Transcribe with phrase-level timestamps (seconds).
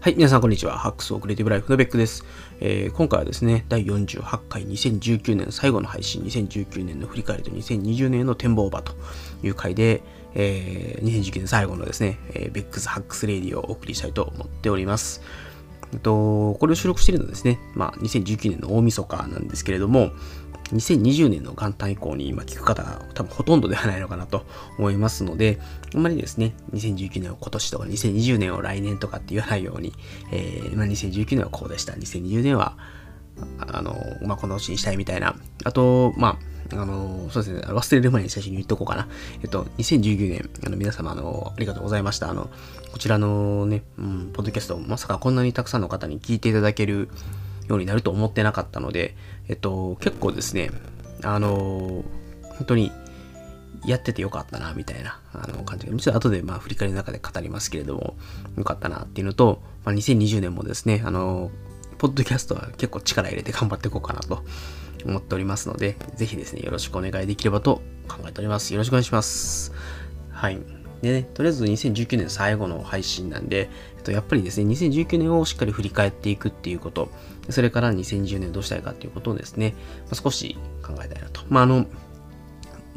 [0.00, 0.78] はい、皆さんこんにちは。
[0.78, 2.24] ハックスオクリエイティブライフのベックです。
[2.60, 8.92] えー今回はですね、第48回2019年最後の配信、2019年の振り返りと2020年の展望場と
[9.42, 10.02] いう回で、
[10.36, 15.20] えー2019年最後のですね、えーベックスハックスレディをお送りしたいと思っております。
[15.92, 20.12] えっと、これを収録しているのはですね、まあ、2019年の大晦日なんですけれども、
[20.72, 24.44] 2020年の元旦以降に今聞く方が多分ほとんどではないのかなと
[24.78, 25.58] 思いますので、
[25.94, 29.92] あんまりですね、2019年を今年とか2020年を来年とかって言わないように、
[30.32, 32.76] えーまあ、2019年はこうでした、2020年は、
[33.58, 35.36] あの、まあ、この年にしたいみたいな。
[35.64, 36.38] あと、ま
[36.72, 39.08] あ、あの、そうですね、忘れる前に最初に言っとこうかな。
[39.42, 42.30] えっと、2019年、あの、皆様、あの、ありがとうございました。
[42.30, 42.50] あの、
[42.92, 47.08] こちらのね、うん、ポッドキャスト、まさかこんなにたくさんの方に聞いていただける
[47.68, 49.16] ようになると思ってなかったので、
[49.48, 50.70] えっと、結構ですね、
[51.22, 52.04] あの、
[52.56, 52.92] 本当に、
[53.86, 58.16] やっててよかったな、みたいなあの感じが、ちょっと後でまあ振り返りの中で語りますけれども、
[58.56, 61.50] よかったなっていうのと、まあ、2020年もですね、あの、
[61.98, 64.44] ポッドキャストは結構力入れて頑張っていこうかなと
[65.04, 68.72] 思っておりますので、ぜひですね、よろしくお願いできればと考えております。
[68.72, 69.72] よろしくお願いします。
[70.30, 70.58] はい。
[71.02, 77.10] でね、とりあえず2019年最後の配信なんで、えっと、やっぱりですね、2019年をしっかり振り返っていくっていうこと、
[77.50, 81.42] それから2020年どうしたいかっていうことをですね、まあ、少し考えたいなと。
[81.48, 81.86] まあ、あの、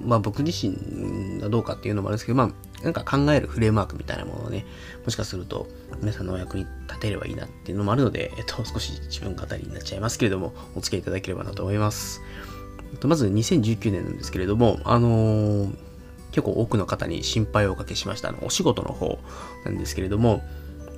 [0.03, 4.65] まあ僕自身がどうかっていうのもあるんですけど、まあなんか考えるフレームワークみたいなものをね、
[5.05, 5.67] もしかすると
[5.99, 12.21] 皆さんのお役に立てればいいなっていうのもあるので、えっと少し自分語りになっちゃいますけれども、お付き合いいただければなと思います。
[13.03, 15.75] まず2019年なんですけれども、あのー
[16.31, 18.29] 結構多くの方に心配をおかけしました。
[18.29, 19.19] あのお仕事の方
[19.65, 20.41] なんですけれども、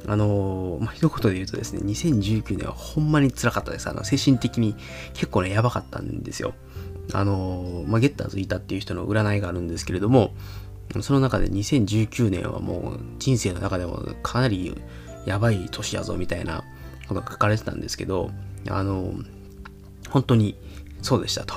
[0.07, 3.89] あのーまあ、一言で言うとですね、2019年はほんまに辛かったです。
[3.89, 4.75] あの、精神的に
[5.13, 6.53] 結構ね、やばかったんですよ。
[7.13, 10.33] あのーまあ、ゲッターズいたっていう人の占いがあるんですけれども、
[11.01, 14.75] その中で2019年はもう人生の中でもかなり
[15.25, 16.63] やばい年やぞみたいな
[17.07, 18.31] ことが書かれてたんですけど、
[18.69, 19.25] あのー
[20.09, 20.55] 本当に
[21.01, 21.55] そうでしたと。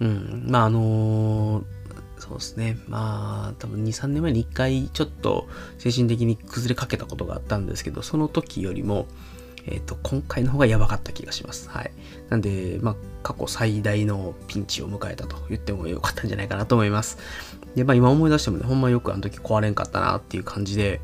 [0.00, 1.64] うん、まああのー
[2.22, 2.78] そうですね。
[2.86, 9.08] まあ、多分2、3年前に1回ちょっと精神的に崩れかけたことがあったんですけど、その時よりも、
[9.66, 11.68] えっ、と、今回の方がやばかった気がします。
[11.68, 11.90] はい。
[12.28, 17.18] なんで、まあ、過去最大のピンチを迎えたと言ってもよかったんじゃないかなと思います。
[17.74, 21.00] で、まあ今思い出してもね、ほんまよくあの時壊れんかったなっていう感じで、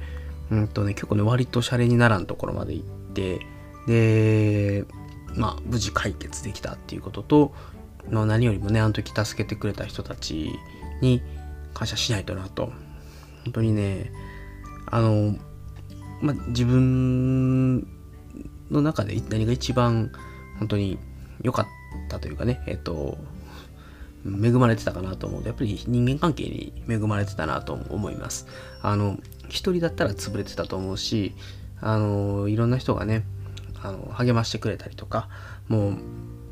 [0.53, 3.41] うんとね、結構ね、割とシャレにならんところまで行って、
[3.89, 4.85] で、
[5.35, 7.53] まあ、無事解決できたっていうことと、
[8.09, 10.53] まあ何よりもね、あの時助けてくれた人たち
[11.01, 11.23] に
[11.75, 12.73] 感謝しないとなと。
[13.45, 14.13] 本当にね、
[14.87, 15.37] あの、
[16.21, 17.81] まあ、自分
[18.71, 20.11] の中で何が一番
[20.59, 20.99] 本当に
[21.43, 21.67] 良かっ
[22.09, 23.17] たというかね、えっと、
[24.25, 28.47] 恵まれてたかなと思うと、やっぱり人間関係に恵まれてたなと思います。
[28.83, 31.35] あの、一人だったら潰れてたと思うし、
[31.81, 33.25] あの、いろんな人がね、
[33.81, 35.29] あの励ましてくれたりとか、
[35.69, 35.99] もう、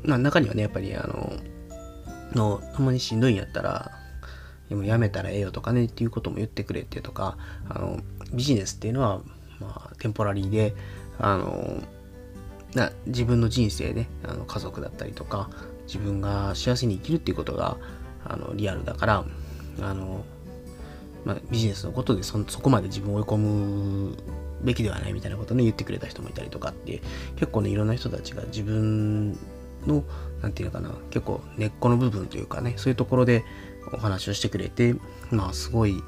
[0.03, 1.33] まあ中にはね、やっぱりあの、
[2.33, 3.96] の、ほんまにしんどいんやったら、
[4.69, 7.37] でもやめたらええよとかねっていうことも言ってくれてとか、
[7.69, 7.99] あの、
[8.33, 9.21] ビジネスっていうのは、
[9.59, 10.75] まあ、テンポラリーで、
[11.19, 11.81] あの、
[12.75, 15.49] な自分の人生ね、あの家族だったりとか、
[15.85, 17.77] 自分が幸せに生きるっていうことが、
[18.25, 19.25] あの、リアルだから、
[19.81, 20.25] あの、
[21.27, 24.17] まあ、ビジネスのことでそそこまで自分を追い込む
[24.61, 27.01] べきではないみたいなことね言ってくれた人もいたりとかって
[27.35, 29.33] 結構ねいろんな人たちが自分
[29.85, 30.03] の
[30.41, 33.43] なんていうのかな結構根っこの部分というかねそういうところで
[33.93, 34.95] お話をしてくれて
[35.31, 36.03] まあすごい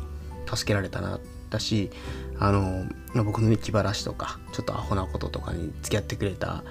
[0.54, 1.20] 助けられたな
[1.50, 1.90] だし
[2.38, 2.86] あの、
[3.24, 6.64] 僕の気晴らしとかちょっとアホなこととかに付き合ってくれた、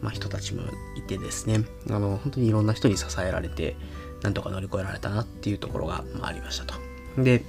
[0.00, 0.62] まあ、人たちも
[0.96, 3.76] いてですねあの本当にいろんな人に支えられて
[4.22, 6.74] なんとか乗り越えられたなっていうところが、まあ、ありましたと。
[7.22, 7.44] で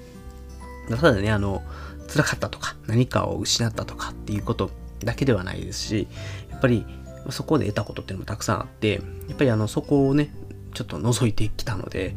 [0.90, 1.64] ただね、あの、
[2.10, 4.72] 辛かったとか、何かを失ったとかっていうこと
[5.04, 6.08] だけではないですし、
[6.50, 6.86] やっぱり
[7.30, 10.34] そこで得たことっていうのもたくさんあって、やっぱりあの、そこをね、
[10.74, 12.16] ちょっと覗いてきたので、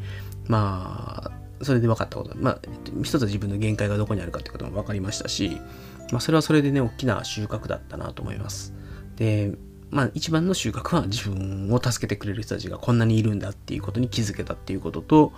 [0.49, 2.59] まあ、それで分かったこと、まあ、
[3.03, 5.61] 一つは自分の限界がどこにあるかってことも分かりましたし、
[6.13, 8.75] まあ、それはそれでね、大きな収穫だったなと思います。
[9.17, 9.53] で、
[9.91, 15.33] まあ、一番の収穫は自分を助けてくれる人たちがこんなにいるんだっていうことに気づけたっていうことと、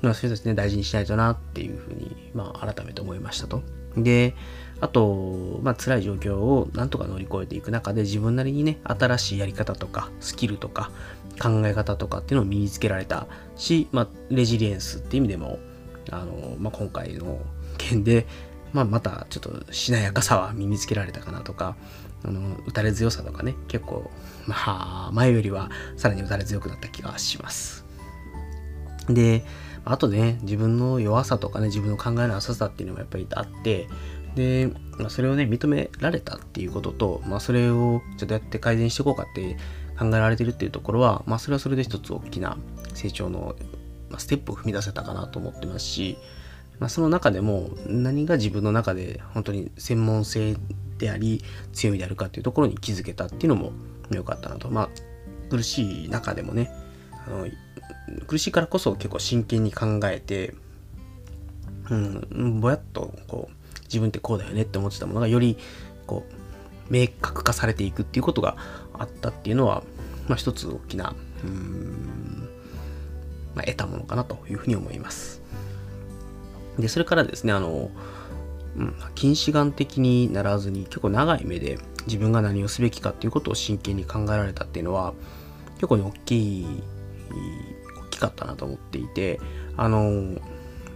[0.00, 3.62] まあ、そういう人たちね、大事にしないとなっていうふうに、まあ、改めて思いましたと。
[3.96, 4.34] で、
[4.80, 10.90] あと、まあ、辛い状況をなんとか乗り越えていく中で自分なりにね、新しいやり方とか、スキルとか、
[11.40, 13.26] 考え方とかっていうのを身につけられた
[13.56, 15.58] し、まあ、レジリエンスっていう意味でも、
[16.10, 17.38] あの、まあ、今回の
[17.78, 18.26] 件で、
[18.72, 21.76] まあ、またちょっとしなやかさは身につけられたかなとか、
[22.24, 24.10] あの、打たれ強さとかね、結構、
[24.46, 24.54] ま
[25.08, 27.84] あ、前よりはさらに打たれ強くなった気がします。
[29.08, 29.44] で、
[29.84, 33.88] あとね、自分の弱さとかね、自分の考えの浅さっていうのもやっぱりあって、
[34.34, 39.56] で、まあ、それをね、認められたっていうことと、まあ、それをちょっとやって改善していこうかって
[39.98, 42.56] 考えられてるっていうところは、まあ、それはそれで一つ大きな
[42.94, 43.54] 成長の
[44.18, 46.18] ステップを踏み出せたかなと思ってますし、
[46.78, 50.56] まあ、その中でも何が自分の中で本当に専門性
[50.98, 51.42] であり
[51.72, 53.72] 強みであるかっていうところに気づけたっていうのも
[54.10, 54.68] 良かったなと。
[54.68, 54.88] まあ、
[55.50, 56.70] 苦しい中でもね、
[57.26, 57.46] あの
[58.26, 60.54] 苦しいからこそ結構真剣に考えて、
[61.90, 65.56] うん、ぼやっとこう自分ってこうだよねって思ってたものがより
[66.06, 68.56] こう明確化されていくっていうことが
[69.02, 69.82] あったっていうのは、
[70.28, 71.14] まあ、一つ大きな、
[73.54, 75.42] まあ、得たものかなというふうに思います。
[76.78, 77.90] でそれからですねあの、
[78.76, 85.12] うん、近視眼的にならずに結構長い目で自分が何をすべきかっていうことを真剣に考えられたっていうのは
[85.74, 86.82] 結構に大きい
[88.00, 89.38] 大きかったなと思っていて
[89.76, 90.40] あの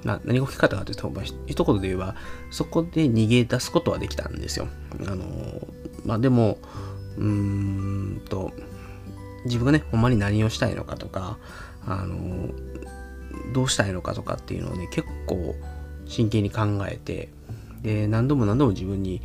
[0.07, 2.15] な何が大きかったかというと、まあ、一言で言えば、
[2.51, 4.69] そこで逃げ出すことはできたんですよ。
[5.07, 5.25] あの、
[6.05, 6.59] まあでも、
[7.17, 8.53] うーんと、
[9.45, 11.39] 自分がね、ほんまに何をしたいのかとか、
[11.87, 12.51] あの、
[13.53, 15.55] どうしたいのかとかっていうのをね、結構
[16.07, 17.29] 真剣に考えて、
[17.83, 19.23] で、何度も何度も自分に、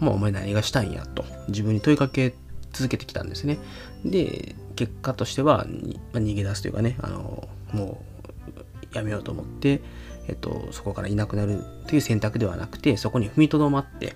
[0.00, 2.34] ほんまお前何がしたいんやと、自分に問いかけ
[2.72, 3.58] 続けてきたんですね。
[4.04, 5.66] で、結果としては、
[6.12, 8.02] まあ、逃げ出すというかね、あの、も
[8.92, 9.80] うやめようと思って、
[10.28, 14.14] えっと、そこからいなくなるという選択ではなくて、そこに踏みとどまって、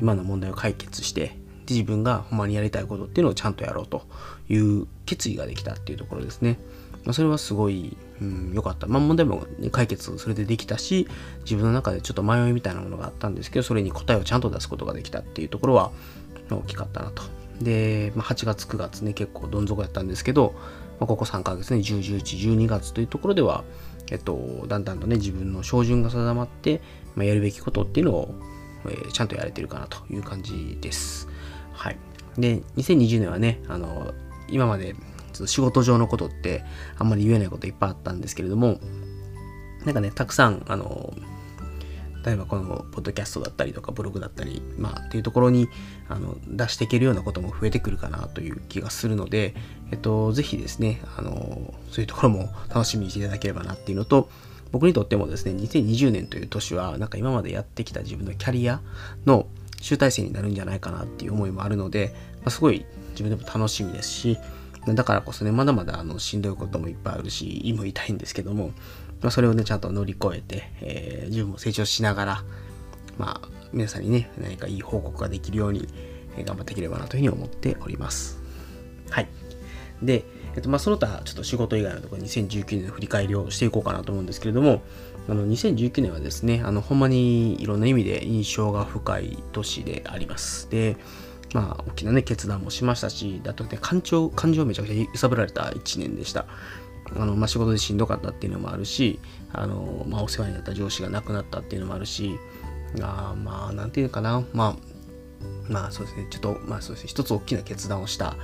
[0.00, 1.36] 今の問題を解決して、
[1.68, 4.02] 自分がほんまにやりたいことっていうのをちゃんとやろうと
[4.48, 6.58] いう決意ができたっていうところですね。
[7.04, 8.86] まあ、それはすごい良、うん、かった。
[8.86, 11.06] まあ問題も解決それでできたし、
[11.42, 15.90] 自分の中でちょっと迷いみたいなものがあったんですけど、それに答えをちゃんと出すことができたっていうところは
[16.50, 17.22] 大きかったなと。
[17.60, 20.54] で、まあ、8月9月ね、結構どん底やったんですけど、
[20.98, 23.64] まあ、ここ3ヶ月ね、10、11、12月というところでは、
[24.10, 26.80] えっと、だんだんとね、自分の照準が定まって、
[27.14, 28.34] まあ、やるべきことっていうのを、
[28.86, 31.28] えー、ちゃんとやれてるかなという感じです。
[31.74, 31.96] はい。
[32.38, 34.14] で、2020年はね、あの、
[34.48, 36.64] 今までちょっと仕事上のことって
[36.98, 38.78] あんまり言えないこといっぱいあったんですけれども、
[39.84, 41.12] なんかね、たくさん、あの、
[42.24, 45.68] 例えばこのポッドキャストだったりとかブログだったり、まあっていうところに
[46.08, 49.54] あの出していけるようなことも増えてくるかなという気がするので、
[49.92, 54.30] えっと、ぜひですね、あの、そういうところも楽しみにしていただければなっていうのと、
[54.72, 58.80] 僕にとってもですね、2020年という年は、なんか今までやってきた自分のキャリア
[59.26, 59.46] の
[59.84, 64.38] 集大成になるんじゃないかなっていう思いもあるので、まあ、すごい自分でも楽しみですし、
[64.86, 68.72] だからこそね、まだまだあのしんどいこともいっぱいあるし、胃も痛いんですけども、
[69.20, 72.44] まあ、それをね、ちゃんと乗り越えて、えー、自分も成長しながら、
[73.18, 75.86] まあ、皆さんにね、何かいい報告ができるように、
[76.38, 78.38] え、頑張っていければなというふうに思っております。
[79.10, 79.28] はい。
[80.02, 84.82] で、えっと、まあ、その他、ちょっと仕事以外のところ、2019年の振り返りをしていこうかなと思うんですけれども、
[85.28, 90.68] あの、2019年はですね、あの、ほんまにいろんな意味で印象が深い年であります。
[90.70, 90.96] で、
[91.54, 96.46] まあ、大きなね、決断もしましたし、あとね、感情、感情めちゃくちゃ揺さぶられた1年でした。
[97.16, 99.18] あの、まあ、仕事でしんどかったっていうのもあるし、
[99.52, 102.38] あの、まあ、お世話になった上司が亡くなったっていうのもあるし、
[103.00, 104.94] あまあ、なんていうかな、まあ、
[105.68, 108.36] まあそうですね、ちょっと、まあそうですね、一つ大きな決断をした、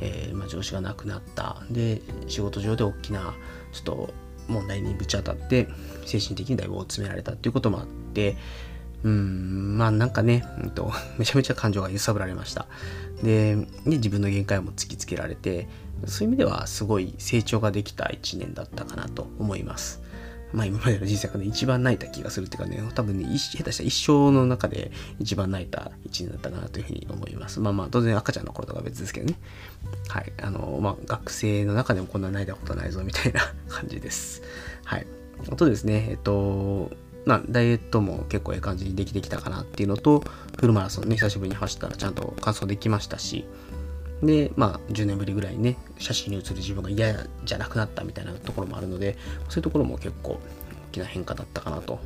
[0.00, 1.62] えー、まあ、上司が亡くなった。
[1.70, 3.34] で、仕事上で大きな、
[3.72, 4.14] ちょっと
[4.48, 5.68] 問題にぶち当たって、
[6.04, 8.36] 精神的にだいぶ追い詰められたっていうこともあって、
[9.02, 12.66] うん、まあなんかね、うんと、 めちゃめちゃ感情が揺さぶられました。
[13.22, 15.68] で、で自分の限界も突きつけられて、
[16.06, 20.05] そういう意味ではすごい成長ができた1年だったかなと思います。
[20.56, 27.60] まあ今までの人生がね、一番泣いた気がするっていうかね、多分ね、下手したら一生の中で一番泣いた一年だったかなというふうに思います。
[27.60, 29.38] まあまあ当然赤ちゃんの頃とか別ですけどね。
[30.08, 30.32] はい。
[30.42, 34.42] あの、まあ学生の中でもこんな泣いたことないぞみたいな 感じです。
[34.84, 35.06] はい。
[35.52, 36.90] あとですね、えっと、
[37.26, 40.22] まあ、ダイエットも結構ええ感じにできてきたかなっていうのと、
[40.58, 43.44] フルマラソンね、久しぶりに走ったらちゃんと完走できましたし、
[44.22, 49.16] で、まあ、10年ぶりぐらいにね、写真に写る自分が嫌じゃなくなったみたいなところもあるので、
[49.48, 50.40] そういうところも結構
[50.90, 52.00] 大きな変化だったかなと。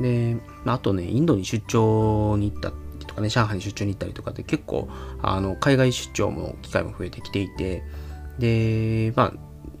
[0.00, 2.72] で、まあ、あとね、インドに出張に行った
[3.08, 4.88] とかね、上海に出張に行ったりとかって結構、
[5.22, 7.82] あの、海外出張も機会も増えてきていて、
[8.38, 9.32] で、まあ、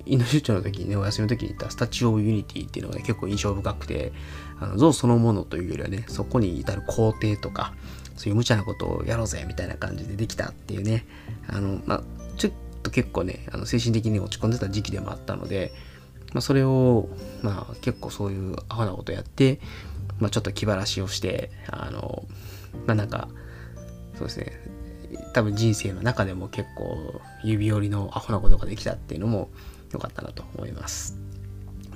[0.06, 4.12] インド出張の時にね、お休みの時に行った Statue of Unity っていうのが、ね、結構印象深くて、
[4.60, 7.74] あの像そのものというよりはね、そこに至る行程とか、
[8.16, 11.06] そういう無茶なことをやろうぜみたいな感じでできたっていうね、
[11.46, 12.02] あの、まあ、
[12.36, 15.72] ちょっと結構ね、あの精神的に落ち込んでた時期でもあったので、
[16.32, 17.08] まあ、それを、
[17.42, 19.60] まあ、結構そういうアホなことやって、
[20.18, 22.24] まあ、ちょっと気晴らしをして、あの、
[22.86, 23.28] まあ、なんか、
[24.18, 24.52] そうですね、
[25.32, 29.48] 多分人生の中でも結構指折りのアホなことができたっていうのも
[29.92, 31.27] 良かったなと思います。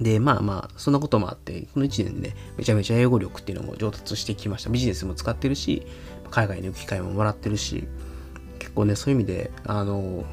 [0.01, 4.71] で、まあまあ、そんなこともあって、この1年で、ね、めちゃめちゃ英語力っていうのも上達してきました。
[4.71, 5.87] ビジネスも使ってるし、
[6.31, 7.85] 海外に行く機会ももらってるし、
[8.59, 10.25] 結構ね、そういう意味で、あの、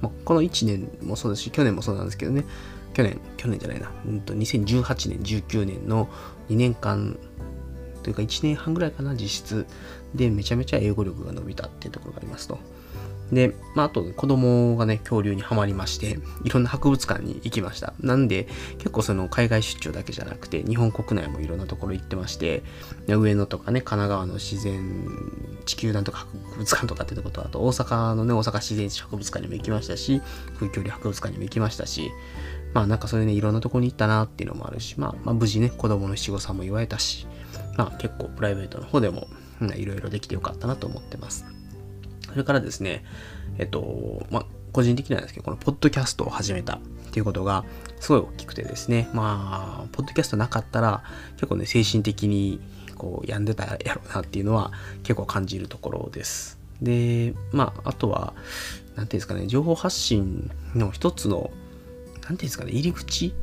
[0.00, 2.44] まあ、この1年もそうですし、去年もそうなんですけどね、
[2.94, 6.08] 去年、去年じゃないな、うんと2018年、19年の
[6.48, 7.18] 2年間
[8.02, 9.66] というか1年半ぐらいかな、実質
[10.14, 12.58] でめちゃめちゃ英語力が伸びたっていうところがありますと。
[13.32, 17.92] で、まあ、あと子供がね、恐竜にはまりまして、いろんな博物館に行きました。
[18.00, 22.62] なんで、結構その海外出張だけじゃなくて、日本国内もいろんなところ行ってまして、
[23.06, 25.08] 上野とかね、神奈川の自然
[25.66, 30.22] 地球団とか博物館とかってとこと、あと大阪のね、大阪自然史博物館にも行きましたし、
[30.58, 32.10] 空距離博物館にも行きましたし、
[32.72, 37.26] まあなんかそれね、いろんなところに行ったなっていうのもあるし、まあ、まあ、無事ね、子供の七五三も言われたし、
[37.76, 39.28] まあ結構プライベートの方でも、
[39.76, 41.44] いろいろできてよかったなと思ってます。
[42.30, 43.04] それからですね、
[43.58, 46.80] えっと、ま、個人的なんですけど、このポッドキャストを始めたっ
[47.10, 47.64] ていうことが
[48.00, 52.60] すごい大きくてですね、まあ、ポッドキャストなかったら結構ね、精神的に
[52.96, 56.58] こう病んでたやろうなっていうのは結構感じるところです。
[56.82, 58.34] で、まあ、あとは、
[58.96, 61.50] なんていうんですかね、情報発信の一つの、
[62.14, 63.36] なんていうんですかね、入り口って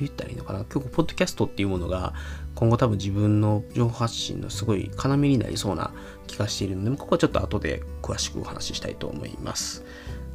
[0.00, 0.60] 言ったらいいのかな。
[0.60, 2.14] 結構、ポッドキャストっていうものが、
[2.54, 5.92] 今後多分自分の情報発信のすごい要になりそうな
[6.28, 9.84] 気がしているので、ここはちょっと後で詳しくお話ししたいと思います。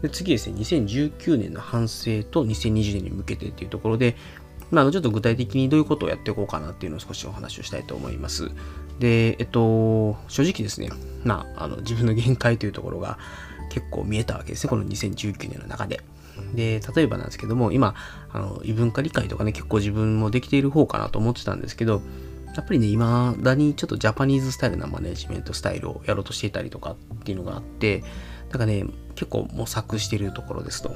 [0.02, 4.18] で次ですね、2019年の反省と2020年に向けてっていうところで、
[4.70, 8.52] まあ、ちょっと具体的にどういうことをやっていこうかなっていうのを少しお話をしたいと思います。
[9.00, 10.90] で、えっと、正直ですね、
[11.24, 13.18] まあ、あの自分の限界というところが
[13.70, 16.02] 結構見えたわけですね、この2019年の中で。
[16.54, 17.96] で、例えばなんですけども、今、
[18.32, 22.02] あの異文化理解とかね、結構自分もできている方かなと思ってたんですけど、
[22.56, 28.04] やっぱりね、今だにちょっとジャパニーズスタイルなマネジメントスタイルをやろうとしていたりとかっていうのがあって、
[28.50, 30.96] だからね、結構模索してるところですと。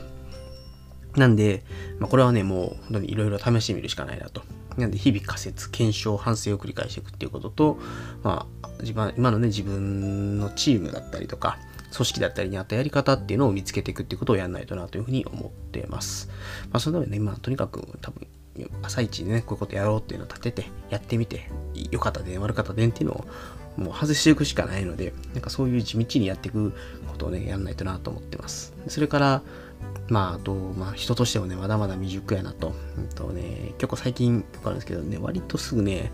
[1.15, 1.63] なんで、
[1.99, 4.43] まあ、これはね、もう本当にいろいろ試してみるしかないなと。
[4.77, 7.79] なんで、日々仮説、検証、反省を繰り返していくっていうことと、
[8.21, 11.57] まあ、自分今のね、自分のチームだったりとか、
[11.91, 16.29] 組織だったりにあったやり方っていうのを見つけていくっていうことをやらないとなというふうに思ってます。
[16.71, 18.27] まあ、そのためね、まあ、とにかく多分、
[18.81, 21.49] 朝一でね、こういうことやろうっていうのを立てて、やってみて、
[21.91, 23.25] 良かったで、悪かったでっていうのを
[23.77, 26.71] もう外していくしかないので、なんかそういう地道にやっていく
[27.07, 28.73] ことをね、やらないとなと思ってます。
[28.87, 29.41] それから、
[30.09, 32.73] まあ、あと、まあ、人としてもね、まだまだ未熟やなと。
[32.97, 36.11] うんとね、結構最近よくあるんですけどね、割とすぐね、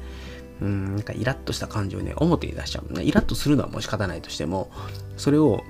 [0.61, 3.01] うん、なんかイラッとした感情をね、表に出しちゃう。
[3.01, 4.69] イラッとするのはもう仕方ないとしても、
[5.15, 5.63] それを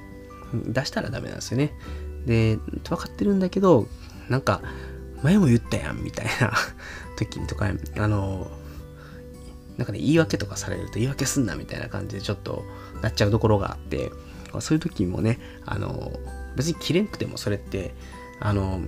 [0.54, 1.74] 出したらダメなんですよね。
[2.26, 2.58] で、
[2.90, 3.88] 分かってるんだけど、
[4.30, 4.62] なんか、
[5.24, 6.54] 前も言ったやん、みたいな。
[7.18, 8.52] 時とか、あの、
[9.78, 12.64] なんかね、言い訳とかされると言い訳すんなみたいな感じでちょっと
[13.02, 14.12] なっちゃうところがあって、
[14.60, 16.12] そういう時もね、あの、
[16.56, 17.96] 別に切れんくてもそれって、
[18.40, 18.82] あの、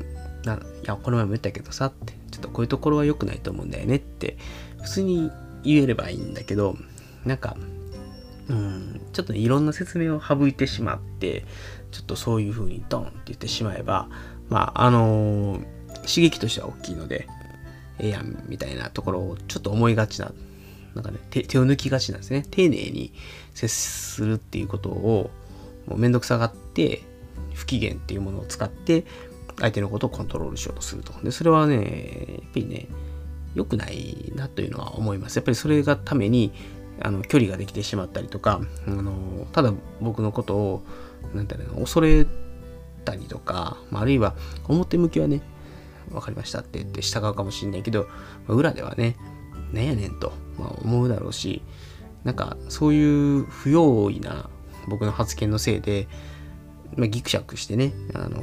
[0.46, 4.38] ないや、この前も言ったけどさって、ちょっとこういうところは良くないと思うんだよねって、
[4.82, 5.32] 普通に
[5.64, 6.78] 言えればいいんだけど、
[7.26, 7.58] なんか、
[8.48, 11.46] うん、ちょっと、いろんな説明を省いてしまって、
[11.92, 14.08] ちょっとそういう風にドンって言ってしまえば、
[14.50, 15.66] まあ、あのー、
[16.08, 17.28] 刺激としては大きいので、
[18.00, 20.32] ええやん、みたいなところをちょっと思いがちな、
[20.94, 22.46] なんかね、手を抜きがちなんですね。
[22.50, 23.14] 丁寧に
[23.54, 25.30] 接するっていうことを、
[25.88, 27.04] もうめんどくさがって、
[27.54, 29.06] 不機嫌っていうものを使って、
[29.60, 31.14] 相手のことをコントロールしようとすると。
[31.24, 32.88] で、それはね、やっぱりね、
[33.56, 35.38] 良くないなというのは思います。
[35.38, 36.52] やっぱりそれがために、
[37.02, 40.84] あの距離ができてしまったりとか、あのただ僕のことを、
[41.34, 42.26] なんていうの、恐れ
[43.04, 44.36] たりとか、まあ、あるいは
[44.68, 45.42] 表向きはね、
[46.10, 48.08] 分かりましたって言って従うかもしれないけど、
[48.48, 49.16] まあ裏ではね、
[49.74, 51.62] なんやねんと、まあ、思うだろうし、
[52.24, 54.50] なんかそういう不用意な
[54.88, 56.08] 僕の発言のせいで、
[56.96, 58.42] まあ、ギクシャクしてね、あの、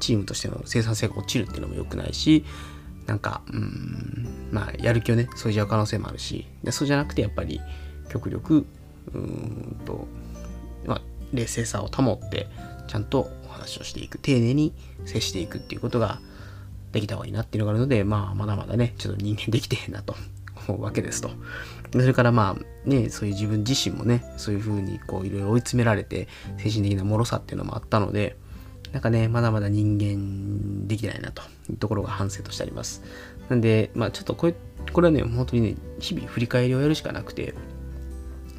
[0.00, 2.44] チームとしての生産性が落ちるっていうのも良くないし、
[3.06, 7.60] なんか、うん、まあ、やる気をね、そうじゃう可能性もあるし、でそうじゃなくて、やっぱり、
[8.10, 8.66] 極力、
[9.14, 10.06] うんと、
[10.86, 11.00] まあ、
[11.32, 12.48] 冷静さを保って、
[12.86, 16.20] ちゃんとお話をしていく、丁寧に接していくっていうことが
[16.92, 20.14] できた方がいいなっていうのがあるので、まあ、まだまだね、ちょっと人間できてへんなと
[20.68, 21.30] 思うわけですと。
[21.92, 26.28] それからまあね、そういう自分自身もね、そういうふうにこういろいろ追い詰められて、
[26.58, 28.36] 精神的な脆さっていうのもあったので、
[28.92, 33.02] なんかね、まだまだ人間できてないなというところが反省としてあります。
[33.48, 34.54] なんで、まあちょっとこれ、
[34.92, 37.54] これはね、本当にね、日々振り返りをやるしかなくて、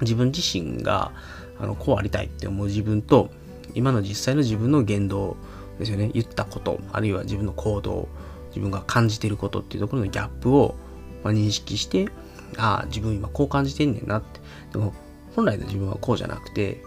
[0.01, 1.11] 自分自身が
[1.59, 3.29] あのこうありたいって思う自分と、
[3.73, 5.37] 今の実際の自分の言動
[5.79, 8.07] ですよね、言ったこと、あるいは自分の行動、
[8.49, 10.75] 自分が感じていることっていうところのギャップを、
[11.23, 12.09] ま、認識して、
[12.57, 14.39] ああ、自分今こう感じてんねんなって。
[14.71, 14.93] でも、
[15.35, 16.81] 本来の自分はこうじゃなくて、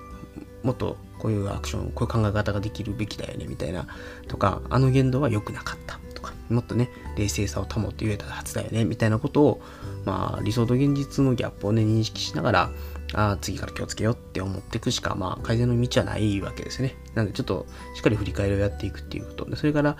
[0.62, 3.86] もっとこういうアクション、こういう考え方ができるべきだよね、みたいな、
[4.28, 9.62] とか、あの言動は良くなかったとか、もっとね、冷静さを保って言えたはずだよね、みたいなことを、
[10.04, 12.70] まあ、理想と現実のギャップをね、認識しながら、
[13.14, 16.96] あ次から気をつけようって思っていくしか、まあ、改善の道はないわけですね。
[17.14, 19.96] なので、ちょっと、しっかり振り返りをやっていくっていうことで、それから、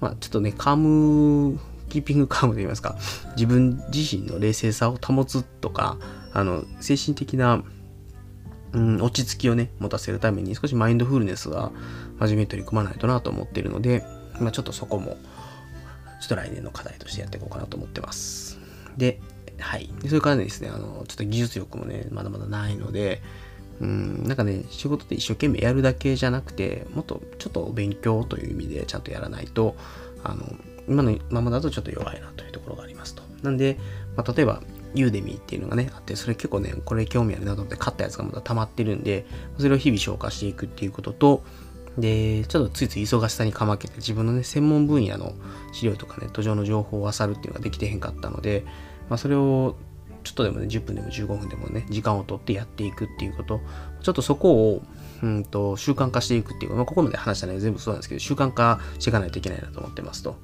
[0.00, 2.96] まあ、ちょっとね、カム、キーピングカムといいますか、
[3.36, 5.96] 自分自身の冷静さを保つとか、
[6.32, 7.62] あの、精神的な、
[8.72, 11.72] うん、落ち着きをね、持たせるために少しマインドフルネスは
[12.18, 14.04] 真面目に取り組まないとなと思っているので、
[14.40, 15.16] まあ、ちょっとそこも、
[16.20, 18.58] ちょっと来年の課題としてやっていこうかなと思ってます。
[18.96, 19.20] で、
[19.58, 19.90] はい。
[20.06, 23.22] それからですね、あの、ちょっと技術力もね、まだまだないので、
[23.80, 29.76] うん、なんかね、仕事で一生懸命やるだけじゃなくて、もっとちょっと勉強という意味でちゃんとやらないと、
[30.24, 30.44] あの、
[30.88, 33.22] 今のままだとちょっと弱いなというところがありますと。
[33.42, 33.78] なんで、
[34.16, 34.62] まあ、例えば、
[34.94, 39.26] ユーデミーっていうのがね、あって、それ結構ね、これ興味あるなと思って買ったやつがまだ溜まってるんで、
[39.58, 41.44] それを日々消化していくっていうことと、
[41.98, 45.32] で、ちょっとついつい忙しさにかまけて自分のね、専門分野の
[45.72, 48.64] 資料とかね、途上の情報を漁るっていうのができてへんかったので、
[49.08, 49.76] まあ、それを
[50.26, 53.60] ちょっとでもね、10分でも15分でもね、時間をとってやっていくっていうこと、
[54.02, 54.82] ちょっとそこを、
[55.22, 60.36] うんと、習慣化していくっていう、まあ、ここまで話したね、全部そうなんですけど、習慣化していかないといけないなと思ってますと。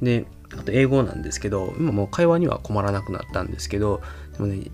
[0.00, 0.24] で、
[0.58, 4.00] あと英語なんですけど、今もう会話には困らなくなったんですけど、
[4.32, 4.66] でもね、やっ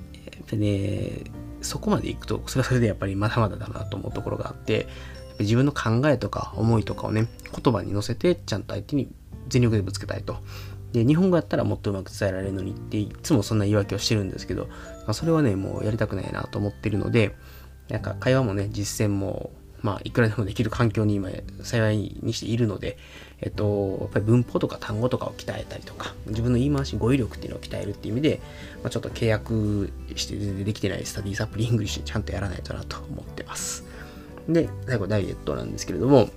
[0.49, 1.25] ぱね、
[1.61, 4.87] そこまで行くと、それはそれでやっぱりまだまだだなと思うところがあって、
[5.41, 9.11] 自分の考えとか思いとかをね、言葉に乗せてちゃんと相手に
[9.49, 10.37] 全力でぶつけたいと。
[10.95, 14.71] で、日本語やったらもっとうまく伝えられるのにっていつもそんな言い訳をしてるんですけど、ま
[15.09, 17.35] あ、それはね、もうやりたくないなと思ってるので、
[17.89, 19.51] なんか会話もね、実践も、
[19.83, 21.31] まあ、いくらでもできる環境に今、
[21.65, 22.97] 幸いにしているので、
[23.41, 28.41] えっと、やっぱり文法とか単語とかを鍛えたりとか、自分の言い回し、語彙力っていうのを鍛えるっていう意味で、
[28.85, 33.85] まあ、ちょっと契約して全然できてないスタディサプリ ENGLISH ちゃんとやらないとなと思ってます。
[34.49, 36.31] で、最後ダイエットなんですけれども、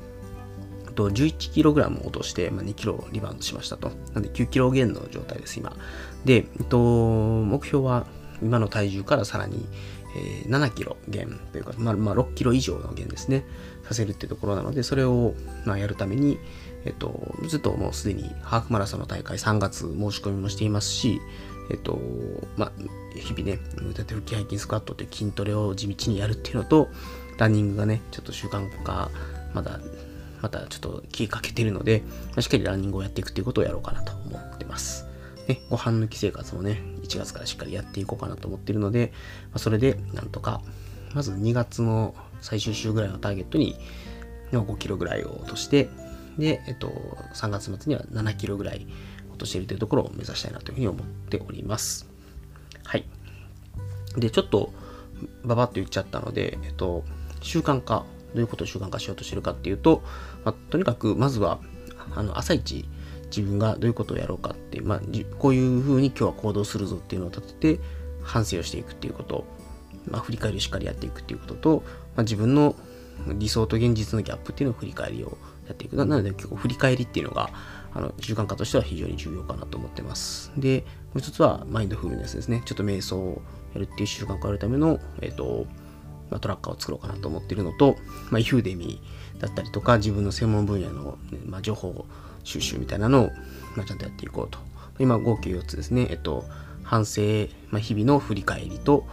[0.98, 3.92] と 11kg 落として、まあ、2kg リバウンドしましたと。
[4.14, 5.76] なんで 9kg 減の状態です、今。
[6.26, 8.08] で、えっと、目標は
[8.42, 9.66] 今の体重からさらに、
[10.16, 13.46] えー、7kg 減というか、まあ、まあ、6kg 以上の減ですね、
[13.84, 16.40] させるっていうところなので、それを、まあ、やるために、
[16.86, 21.22] えっと、ずっともうすでにハーフマラソンの大会3月申し込みもしていますし、
[21.70, 22.00] えっと、
[22.56, 22.72] まあ、
[23.16, 26.90] 日々ね、腕立て腹筋背筋スクワットという筋トレを地道にやるっていうのと、
[27.38, 29.12] ランニングがね、ちょっと習慣化、
[29.54, 29.80] まだ
[30.42, 32.04] またちょっと気かけてるので、
[32.40, 35.06] しっかりランニングをやっていくということをやろうかなと思ってます。
[35.48, 39.14] ね、ご飯抜き生活もね、1月からしっかりやっていこうかなと思ってるので、
[39.46, 40.62] まあそれでなんとか、
[41.14, 43.78] まず2月の最終週ぐらいのターゲットに
[44.52, 45.90] 5キロぐらいを落として、
[46.38, 46.90] で、えっと、
[47.34, 48.86] 3月末には7キロぐらい
[49.30, 52.08] 落としているというところを目指したいなというふうに思っております。
[52.84, 53.06] はい。
[54.18, 54.72] で、ちょっと、
[55.44, 57.04] ばばっと言っちゃったので、えっと、
[57.42, 60.04] 習慣化どういうことを習慣化しようとしてるかっていうと、
[60.44, 61.60] まあ、とにかくまずは
[62.16, 62.86] あの朝一
[63.26, 65.02] 自分がどういうことをやろうかって、まあ、
[65.38, 67.84] こういうふうに今日は行動するぞっていうのを立てて
[68.24, 69.46] 反省をしていくっていうこと、
[70.10, 71.84] まあ、振り返りをしっかりやっていくっていうことと、
[72.16, 72.76] まあ、自分の
[73.26, 75.38] 理想と現実のギャップっていうのを振り返りを
[75.68, 75.96] やっていく。
[75.96, 77.50] なので結構振り返りっていうのが
[77.94, 80.52] あの習慣化としては非常に重要かなと思ってます。
[80.56, 82.62] で、もう一つはマインドフルネスですね。
[82.66, 83.42] ちょっと瞑想を
[83.74, 85.66] やるっていう習慣化をやるための、えっ、ー、と、
[86.30, 87.96] まあ、トラッカーを作ろうかなと思っているのと、
[88.32, 92.06] まあ、ユーデミーだったりとか、自分の専門分野の、ね、まあ、情報
[92.44, 93.32] 収集みたいなのを、
[93.76, 94.60] まあ、ちゃんとやっていこうと。
[95.00, 96.08] 今、合計4つですね。
[96.10, 96.46] えっと、
[96.84, 97.22] 反省、
[97.70, 99.06] まあ、日々の振り返りと、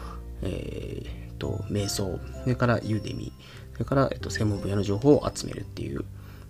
[0.43, 6.05] えー、と、瞑想、それから Udemy、それから、えっと、専門分野の情報を集めるっていう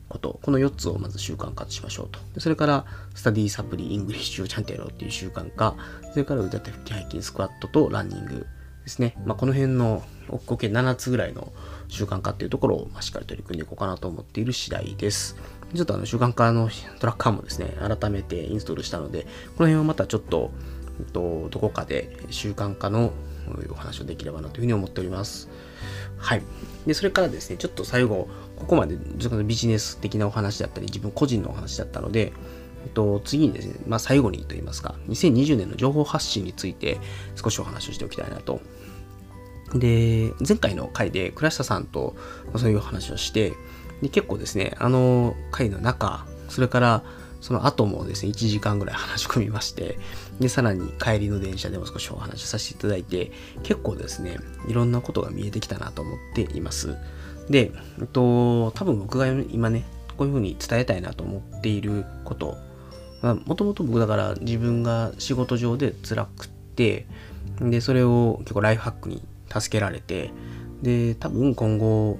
[0.08, 2.40] こと、この4つをまず習慣化しましょうと。
[2.40, 5.74] それから、スタディサプリ ENGLISH をちゃんとやろうっていう習慣化、
[6.12, 8.46] それから腕立て腹筋背筋スクワットとランニング
[8.84, 9.16] ですね。
[9.24, 10.02] まあ、この辺の
[10.46, 11.52] 合計7つぐらいの
[11.88, 15.36] 習慣化っていうところを、ましっかり取り組んでいこうかなと思っている次第です。
[15.74, 16.68] ちょっとあの習慣化の
[17.00, 20.52] トラッカーもですね、改めてインストールしたので、この辺はまたちょっと、
[21.00, 23.12] えっと、どこかで習慣化の
[23.70, 25.48] お話をできればなというふうに思っております。
[26.16, 26.42] はい。
[26.86, 28.96] で、それからですね、ちょっと最後、ここまで
[29.44, 32.32] ビジネス的なお話だったり、自分個人のお話だったので、
[32.84, 36.98] えっと、次にですね、まあ、最後にと言いますか、2020年の情報発信について
[37.34, 38.60] 少しお話をしておきたいなと
[39.74, 42.14] で、前回の回で倉下さんと
[42.56, 43.52] そういう話をして、
[44.02, 47.02] で結構ですね、あの回の中、それから
[47.40, 49.98] その後もですね、1時間ぐらい話し込みまして、
[50.40, 56.96] で、さらに帰りの電車でも少しお話しさせていただいて、結構ですね、いろんなことが見えてきたなと思っています。
[57.50, 59.84] で、えっと、多分僕が今ね、
[60.16, 62.56] こういうふうに伝えたいなと思っていること、
[63.32, 67.06] もともと僕だから自分が仕事上で辛くって、
[67.60, 70.30] で、それを結構ライフハックに助けられて、
[70.82, 72.18] で、多分今後、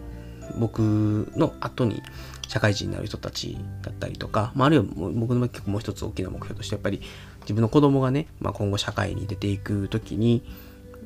[0.59, 2.03] 僕の後に
[2.49, 7.01] 社会人になる人たちだったりとか、まあ、あるいは僕の結構もう一つ大きな目標としてやっぱり
[7.43, 10.45] 自分の子供がね、まあ、今後社会に出ていく時に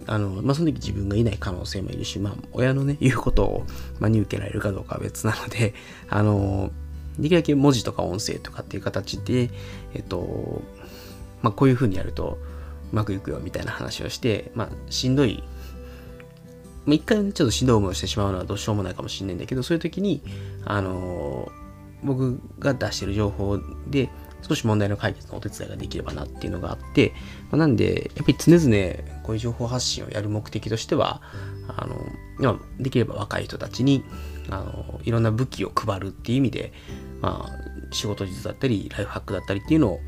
[0.06, 3.66] あの、まあ、その時自分がいない可能性もいるし、まあ、親のね、言うことを
[4.00, 5.74] 真に受けられるかどうかは別なので、
[6.08, 6.70] あの、
[7.18, 9.50] できるだけ文字とか音声とかっていう形で、
[9.94, 10.62] えっと、
[11.42, 12.38] まあ、こういう風にやると
[12.92, 15.42] うまくいくよみたいな話をして、まあ、しんどい、
[16.86, 20.22] まあ、一回、ちょっとしんどい思いをしてしまうのはどうしようもないかもしれないんだけど、そういう時に、
[20.64, 21.50] あの、
[22.02, 24.08] 僕が出してる情報で、
[24.48, 27.12] 少し問題の解決のお手伝いができればなっていうのがあって、
[27.50, 31.20] まあ、なんで、やっぱり常々こういう情報発信をやる目的としては、
[31.68, 31.86] あ
[32.40, 34.04] の、できれば若い人たちに、
[34.48, 36.72] あの、いろんな武器を配るっていう意味で、
[37.20, 40.00] まあ、仕事術だったり、ライフハックだったりっていうのを、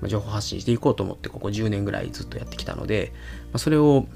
[0.00, 3.12] ま、情報発信していこうと思って、ここ10年ぐらいずっとやってきたので、
[3.46, 4.06] まあ、それを、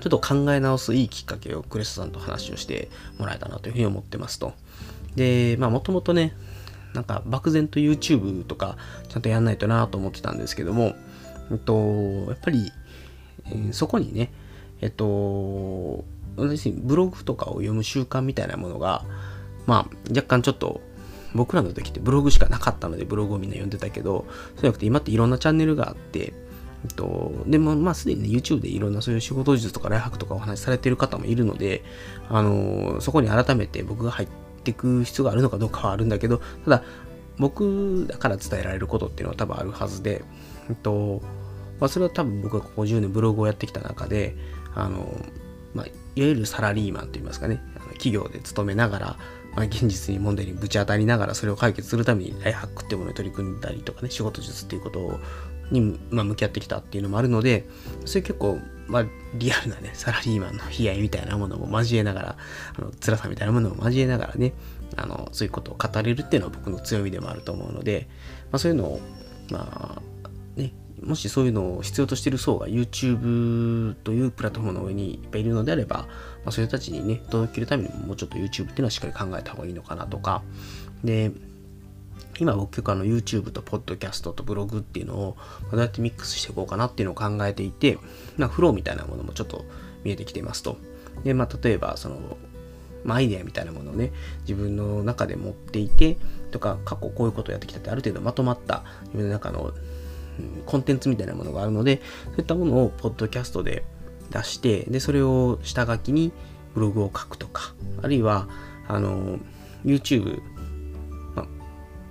[0.00, 4.52] ちょっと考え直すいいきっかけをクレストさんと話をしてもらえたなというふうに思ってますと。
[5.16, 6.36] で、まあもともとね、
[6.94, 8.76] なんか漠然と YouTube とか
[9.08, 10.94] ちゃんとやんないとなと思ってたんですけども、
[11.50, 11.74] えっと、
[12.28, 12.72] やっぱり、
[13.46, 14.32] えー、そこにね、
[14.80, 16.04] えっと、
[16.36, 19.04] 私ブログとかを読む習慣みたいなものが、
[19.66, 20.80] まあ若干ちょっと
[21.36, 26.32] 僕らの時ってブログしかなかったのでブログをみんな読んでたけど、そうじゃなくて今っていろんなチャンネルがあって、
[26.84, 31.82] えっと、でもまあすでにね YouTube でいろんなそういう仕事術とかライハックとかお話しされてる方もいるので、
[32.28, 34.28] あのそこに改めて僕が入っ
[34.64, 36.82] ていく必要があるのかどうかはあるんだけど、ただ、
[37.38, 40.24] 僕だから伝えられることっていうのは多分あるはずで、
[40.68, 41.20] えっと、
[41.80, 44.36] まあ、それは多分僕がここ10年ブログをやってきた中で、
[44.74, 45.14] あの、
[45.74, 49.16] まあ、いわゆるサラリーマンといいますかね、あの企業で勤めながら、
[49.56, 55.18] まあ、現実に問題にぶち当たりながらそれを解決するためにライハックっていうものに取り組んだりとかね、仕事術っていうこと
[55.70, 57.66] に、まあ、向き合ってきたっていうのもあるので、
[58.04, 62.36] それ結構まあ、リアルなね、サラリーマンの悲哀みたいなものも交えながら、
[62.78, 64.52] あの辛さみたいなものも交えながらね、
[64.96, 68.08] あのそういうことを語れるっていうのは僕の強みでもあると思うので、
[68.52, 69.00] まあ、そういうのを、
[69.50, 76.06] まあ、ね、もしそういうのを必要としている層が YouTube というプラットフォームの上にいっぱいいるのであれば、
[76.46, 80.42] まあ、そういう人たちにね、届けるためにももうちょっと YouTube っていうのはしっかり考えた方がいいのかなとか、
[81.02, 81.32] で、
[82.38, 85.36] 今僕結構あの YouTube と Podcast とブログっていうのを
[85.72, 87.98] どうやってミックスしていこうかなっていうのを考えていて、
[88.36, 89.64] まあ、フローみたいなものもちょっと
[90.04, 90.78] 見えてきていますと。
[91.24, 92.36] で、まあ、例えばその、
[93.02, 96.16] まあ、アイデアみたいなものをね、自分の中で持っていて、
[96.52, 99.72] とか、過去こういうことをやってきたって、ある程度まとまった自分の中の、
[100.66, 103.84] コンテンツみたいなものがあるので、そういったものをポッドキャストで
[104.36, 106.32] 出して、で、それを下書きに
[106.74, 108.48] ブログを書くとか、あるいは、
[108.88, 109.38] あの、
[109.84, 110.40] YouTube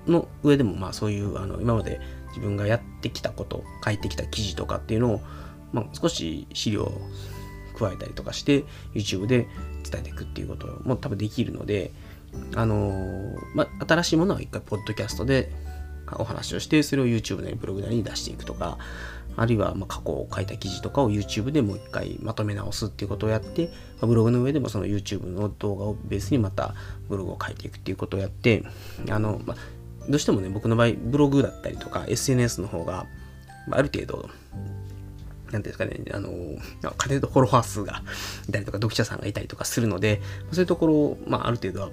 [0.08, 5.22] の上でもまあそういうあの今まで自分がやってきたこと書いてきた記事とかっていうのを、
[5.74, 7.02] まあ、少し資料を
[7.78, 9.48] 加えたりとかして YouTube で
[9.90, 11.92] 伝えていくっていうことも多分できるので
[12.56, 15.52] あのー、まあ、新しいものは一回ポッドキャストで
[16.18, 18.78] お話をしてそれを YouTube なりブログなりに出していくとか
[19.38, 23.70] あるいはま過去を書いた記事とかを YouTube でもう一回まとめ直すっていうことをやって、
[24.02, 26.74] まブログの上でもその YouTube の動画をベースにまた
[27.10, 28.64] ブログを書いていくっていうことをやって
[29.10, 29.58] あの、まあ、
[30.10, 33.08] どうしてもね、僕の場合、ブログだったりとか、SNS の方が、
[33.72, 34.30] ある程度、
[35.52, 38.04] なんていうんですかね、あの、家庭とフォロワー数が
[38.48, 40.22] いたりとか、読者さんがいたりとかするので、
[40.52, 41.90] そういうところを、まあ、ある程度は、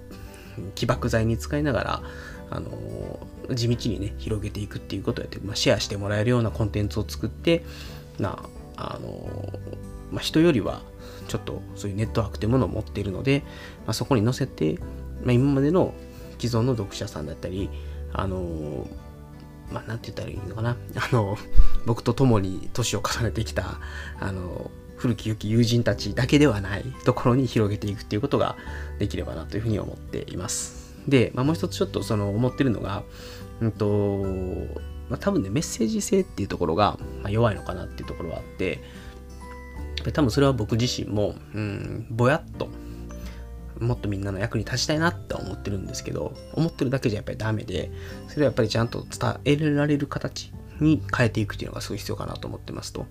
[0.74, 2.02] 起爆剤に使いながら、
[2.54, 7.64] あの、地道にね、広げていくっていうことをやって、まあ、シェアしてもらえるようなコンテンツを作って、
[8.18, 8.38] な、
[8.76, 9.52] あの、
[10.10, 10.82] まあ、人よりは、
[11.28, 13.40] ちょっとそういうネットワークというものを持っているので、
[13.86, 14.78] まあ、そこに載せて、
[15.24, 15.94] まあ、今までの
[16.38, 17.70] 既存の読者さんだったり、
[18.12, 18.86] あの
[19.72, 20.76] まあ、なんて言ったらいいのかな。
[20.96, 21.38] あの、
[21.86, 23.78] 僕と共に年を重ねてきた、
[24.20, 28.56] あの、古き良き友人たちだけではないところに広げていくっていうことが
[28.98, 30.81] できればなというふうに思っています。
[31.08, 33.02] で、まあ、もう一つちょっとその思ってるのが、
[33.60, 34.18] うんと、
[35.08, 38.80] まあ、多分ね、メッセージ性っていうところが弱いのかなっていうところはあって、
[40.12, 42.68] 多分それは僕自身も、うん、ぼやっと
[43.82, 47.90] もっとみんなの役に立ちたいなって思ってるんですけど、思ってるだけじゃやっぱりダメで、
[48.28, 53.06] それはやっぱりちゃんと伝えられる形に変えていくっていうのがすごい必要かなと思ってますと。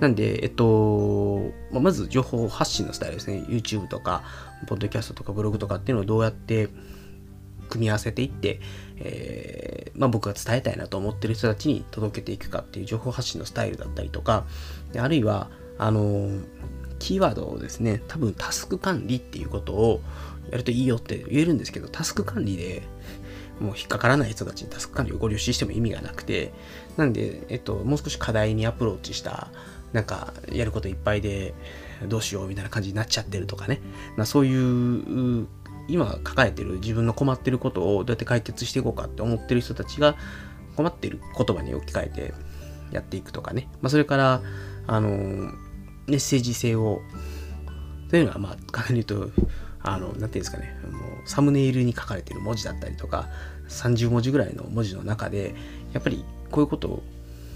[0.00, 3.44] なんで、えっと、まず情報発信のスタイルですね。
[3.48, 4.22] YouTube とか、
[4.66, 6.68] ポッドキャストとかブログとかっていうのをどうやって
[7.68, 8.60] 組み合わせていって、
[8.98, 14.44] えー、まあ、僕が伝えたいなと思ってる人たちに届けていくかっていう情報発信のスタイルだったりとか、
[14.98, 16.30] あるいは、あの
[17.00, 20.00] キーワードをですね、多分タスク管理っていうことを
[20.50, 22.82] やるといいよって言えるんですけど、タスク管理で
[23.60, 26.52] もう引っかからない人たちにタスク管理をご了承しても意味がなくて、
[26.96, 29.48] なんで、えっと、もう少し課題にアプローチした、
[29.92, 31.54] なんか、やることいっぱいで、
[32.08, 33.80] どうしようみたいな感じになっちゃってるとかね、
[34.16, 35.46] まあ、そういう
[35.88, 40.16] 今抱えてる自分の困ってることをどうやって解決していこうかって思ってる人たちが
[40.76, 42.34] 困ってる言葉に置き換えて
[42.90, 44.42] やっていくとかね、まあ、それから
[44.86, 45.08] あの
[46.06, 47.00] メッセージ性を
[48.10, 49.32] というのはまあ簡単に言うと
[49.82, 50.76] あの何て言うんですかね。
[50.90, 53.28] もうサムネイルに書かれてる文字だったりとか
[53.68, 55.54] 30文字ぐらいの文字の中で
[55.92, 57.02] やっぱりこういうことを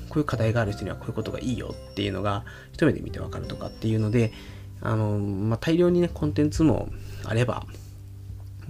[0.08, 4.32] こういう課題がある人にはこういうことがいいよっていうのが一目で見てわかるとかっていうので
[4.80, 6.88] あの、まあ、大量にねコンテンツも
[7.24, 7.66] あれば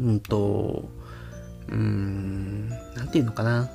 [0.01, 0.89] うんと
[1.69, 3.71] うーんなんていうのかな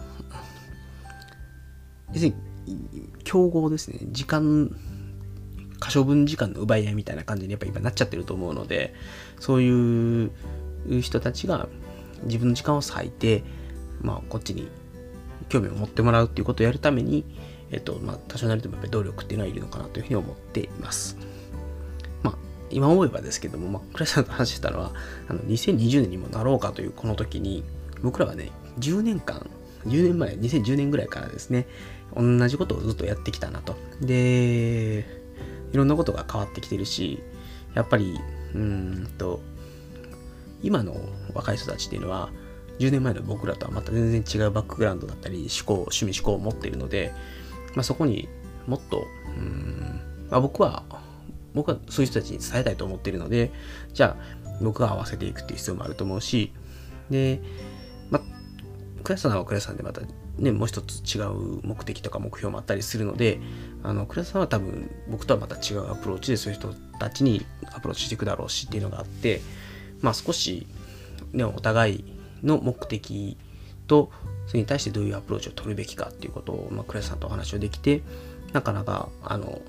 [2.13, 2.33] 要する
[2.65, 4.75] に競合ですね時間
[5.79, 8.93] 可処分時間の奪い合いみたいな感じにやっぱ今なっちゃってると思うので
[9.39, 10.31] そういう
[11.01, 11.67] 人たちが
[12.23, 13.43] 自分の時間を割いて、
[14.01, 14.69] まあ、こっちに
[15.49, 17.25] 興味を持ってもらうっていうことをやるために、
[17.71, 21.17] えっと、まあ、多少なりともやっぱり努力っていうのはいるのかなというふうに思っています。
[22.73, 24.91] 今思えばですけども、まあ、倉石さんと話してたのは、
[25.27, 27.63] あの、2020年にもなろうかというこの時に、
[28.01, 29.49] 僕らはね、10年間、
[29.85, 31.67] 10年前、2010年ぐらいからですね、
[32.15, 33.75] 同じことをずっとやってきたなと。
[34.01, 35.05] で、
[35.71, 37.21] いろんなことが変わってきてるし、
[37.73, 38.19] やっぱり、
[38.53, 39.41] うんと、
[40.61, 40.95] 今の
[41.33, 42.29] 若い人たちっていうのは、
[42.79, 47.13] 10年前の僕らとはまた全然違うバックグラウンドだったり、思考、趣味思考を持っているので、
[47.75, 48.29] まあ、そこに
[48.67, 49.05] もっと、
[49.37, 50.83] うん、まあ、僕は、
[51.53, 53.51] 僕はそういう人たちに伝えたいと思っているので、
[53.93, 56.51] じゃあ、僕が合わせていくっていう必要もあると思うし、
[57.09, 57.41] で、
[58.09, 60.01] まあ、クラスさんはクラスさんでまた
[60.37, 63.39] ね、もう一つ違う目的とか目標もあったりするので、
[63.83, 69.41] あの、クラスさんは多分僕とはまた違うアプローチでそういう人たちにアプローチしていくだろうしっていうのがあって、
[70.01, 70.65] まあ少し、
[71.33, 72.05] ね、お互い
[72.41, 73.37] の目的
[73.87, 74.11] と、
[74.47, 78.01] それに対してどういうアプローチを取るべきかっていうことを、まあ、クラスさんとお話をできて、
[78.53, 79.61] なかなか、あの、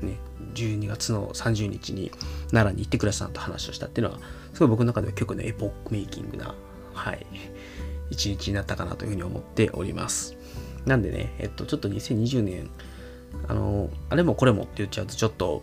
[0.00, 0.16] ね、
[0.54, 2.10] 12月の30日に
[2.50, 4.20] 奈良に行ってクラスさんと話をしたっていうのは、
[4.54, 6.54] すごい僕の中では結構ね、エポックメイキングな、
[6.92, 7.26] はい、
[8.10, 10.36] 一日になったかなというふうに思っております。
[10.86, 12.70] なんでね、えっと、ちょっと2020年、
[13.48, 15.62] あの、あれもこれもって言っちゃうとちょっと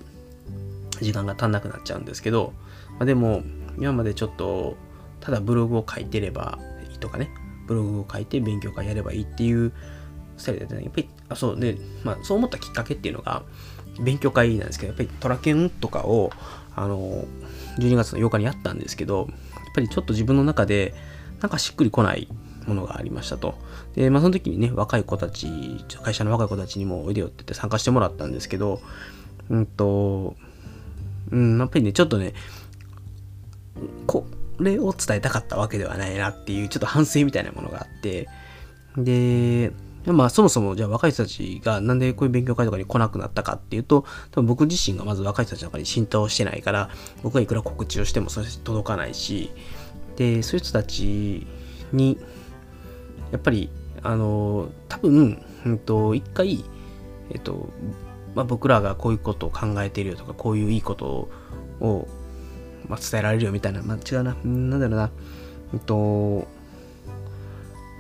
[1.02, 2.54] 時間が足んなくなっちゃうんですけど、
[2.92, 3.44] まあ、でも、
[3.78, 4.76] 今までちょっと、
[5.20, 6.58] ただブログを書いてれば
[6.90, 7.30] いいとかね、
[7.68, 9.72] ブログを書いて勉強会やればいいっていう
[10.38, 13.44] スタイルで、ね、やっぱり、あ、そうで、まあ、そう思ったきっかけっていうのが、
[14.00, 16.32] 勉強会なんですけど、やっぱりトラケンとかを、
[16.76, 17.26] あの、
[17.80, 19.28] 12月の8日にやったんですけど、やっ
[19.74, 20.94] ぱりちょっと自分の中で、
[21.42, 22.28] なんかしっくりこない
[22.68, 23.56] ものがありましたと。
[23.96, 28.82] で、まあその時にね、若い子たち、会社の若い子たちにもおいでよって言って参加してもらったんですけど、
[29.50, 30.36] うんと、
[31.32, 32.34] うん、やっぱりね、ちょっとね、
[34.06, 34.26] こ
[34.60, 38.28] れを伝えたかったわけではないなっていう、ちょっと反省みたいなものがあって、
[38.98, 39.72] で、
[40.14, 46.90] まあそもそもじゃあ若い人たちがなんでこういう勉強会とかに来なくなったかっていうと、多分僕自身がまず若い人たちの中に浸透してないから、
[47.24, 49.52] 僕がいくら告知をしてもそれ届かないし、
[50.18, 51.46] で、そういう人たち
[51.94, 52.18] に、
[53.32, 53.70] やっぱり、
[54.04, 56.64] あの、多分、うんと、一回、
[57.32, 57.70] えっと、
[58.36, 61.30] まあ、僕らがこういうことを考えているよとか、こういういいこと
[61.80, 62.08] を、
[62.88, 65.12] まあ、伝えられるよみたいな、まあ、違うな、なんだろうな、
[65.74, 66.48] えっと、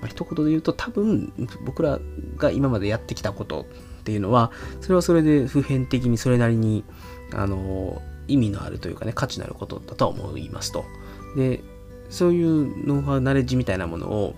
[0.02, 1.34] まあ、一言で言うと、多分、
[1.66, 2.00] 僕ら
[2.38, 6.84] が今までやってきたことっていうのは、それはそれで普遍的にそれなりに、
[7.34, 10.86] あの、意味のあるというかね、価値のあることだとは思いますと。
[11.36, 11.64] で、
[12.10, 14.36] そういうノウハウ、ナレッジみたいなものを、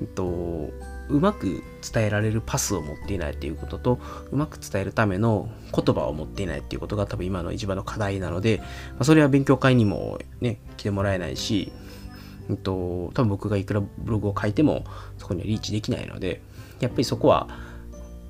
[0.00, 0.70] えっと、
[1.08, 1.62] うまく
[1.92, 3.98] 伝えられるパスを持っていないっていうことと、
[4.30, 8.58] うまく伝えるための言葉を持っていないっていうことが多分今の一番の課題なので、
[8.92, 11.72] まあ、それは勉強会にもね、来てもらえないし、
[12.50, 14.84] えっと、多分僕がいくらブログを書いても
[15.18, 16.40] そこにはリーチできないので、
[16.80, 17.48] やっぱりそこは、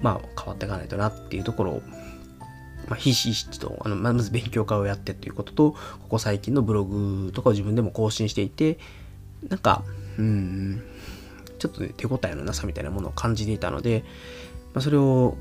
[0.01, 1.83] まあ変わっていかないとなっていうところを
[2.89, 5.79] まあ、ひしひしと、あの、まず勉強会をやってっていうことと、こ
[6.11, 8.79] こ最近のブログとかを自分でも更新していて、
[9.49, 9.85] なんか、
[10.19, 10.83] うん、
[11.59, 14.05] ちょっとね、手応えのなさみたいなものを感じていたので、
[14.75, 15.37] まあ、それを、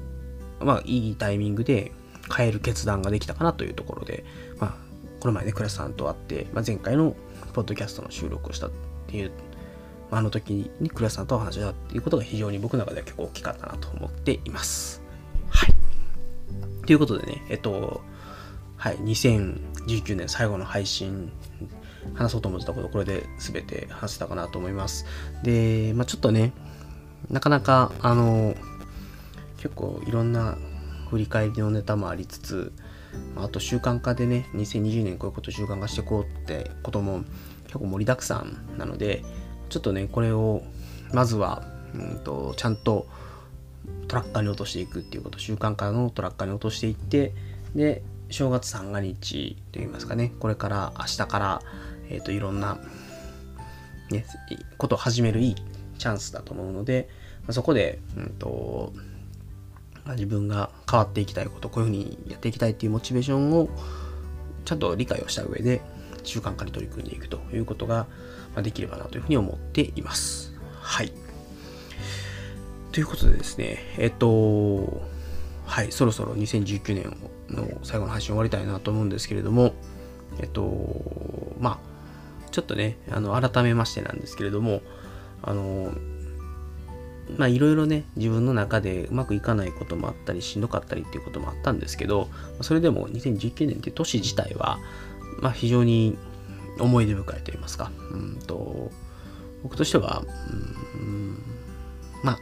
[0.59, 1.91] まあ、いいタイミングで
[2.35, 4.23] 変える決断ができたかなというところで、
[4.59, 4.75] まあ、
[5.19, 7.15] この前ね、クラスさんと会って、まあ、前回の
[7.51, 8.71] ポッドキャストの収録をしたっ
[9.07, 9.31] ていう、
[10.09, 15.01] まあ、あの時にクラスさんとお話したっていうことが非常に僕の中では結構大きかったなと思っています。
[15.49, 15.73] はい。
[16.85, 18.01] ということでね、えっと、
[18.77, 21.31] はい、2019年最後の配信、
[22.15, 25.05] 話そうと思ってたこと、これで全て話せたかなと思います。
[25.43, 26.53] で、まあちょっとね、
[27.29, 28.55] なかなか、あの、
[29.57, 30.57] 結構いろんな
[31.11, 32.73] 振り返りのネタもありつつ、
[33.35, 37.23] あと習慣化でね、2020年こういうこと習慣化していこうってことも
[37.65, 39.23] 結構盛りだくさんなので、
[39.69, 40.63] ちょっとね、これを
[41.13, 43.07] まずは、うんと、ちゃんと
[44.07, 47.33] トラッカーに落としていくっていうこと習慣化のトラッカーに落としていって
[47.75, 51.61] で正月三が日といいますかねこれから明日から、
[52.09, 52.77] えっ、と、いろんな、
[54.09, 54.25] ね、
[54.77, 55.55] ことを始めるいい
[55.97, 57.09] チャンスだと思うので、
[57.49, 58.93] そこで、うんと、
[60.13, 63.69] 自分が変わっていきたいこと、こういうふうにやっていきたいっていうモチベーションを
[64.65, 65.81] ちゃんと理解をした上で、
[66.23, 68.07] 習慣化に取り組んでいくということが
[68.61, 70.53] できればなというふうに思っています。
[70.79, 71.11] はい。
[72.91, 75.01] ということでですね、えっと、
[75.65, 77.17] はい、そろそろ2019年
[77.49, 79.73] の最後の配信終わりたいなと思うんですけれども、
[80.39, 84.81] えっと、まあ、ちょっとね、あの、改めましてなんですけれども、
[85.41, 85.93] あの、
[87.37, 92.29] まあいろいろね、自分の中でうまくいかないこともあったり、しんどかったりっていうこともあったんですけど、
[92.61, 94.79] それでも2019年って年自体は、
[95.39, 96.17] まあ非常に
[96.79, 98.91] 思い出深いと言いますか、うんと、
[99.63, 100.23] 僕としては、
[100.99, 101.37] うん、
[102.23, 102.39] まあ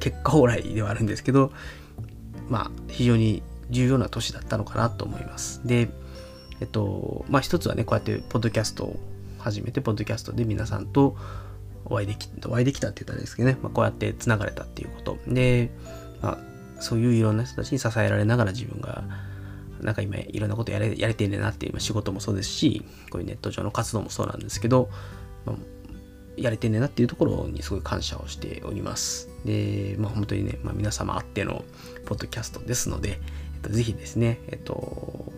[0.00, 1.52] 結果往来ではあるんですけど、
[2.48, 5.66] まあ非常に重要な年だったのかなと思います。
[5.66, 5.90] で、
[6.60, 9.00] えっと、まあ一つはね、こうやってポッドキャストを
[9.38, 11.16] 始めて、ポッドキャストで皆さんと
[11.90, 15.18] お会いでき、お会いできたって言ったらですけどね、まあ、こうやって繋がれたっていうこと。
[15.26, 15.70] で、
[16.22, 19.04] まあ、そういういろんな人たちに支えられながら自分が、
[19.80, 24.90] なんか今いろんなことやれやれてんねんなっていう、仕事もそうですし、こういうネット上の活動もそうなんですけど、
[25.44, 25.56] まあ、
[26.36, 29.28] やれてんねんなっていうところにすごい感謝をしております。
[29.44, 31.64] で、まあ本当にね、まあ、皆様あっての
[32.06, 33.20] ポッドキャストですので、
[33.54, 35.32] えっと、ぜひですね、えっと、